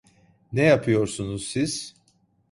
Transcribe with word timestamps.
Ne 0.51 0.61
yapıyorsunuz 0.63 1.43
siz? 1.47 1.95